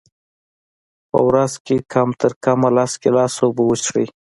په 1.09 1.19
ورځ 1.27 1.51
کي 1.65 1.77
کم 1.93 2.09
ترکمه 2.21 2.69
لس 2.77 2.91
ګیلاسه 3.03 3.39
اوبه 3.45 3.63
وچیښئ 3.65 4.07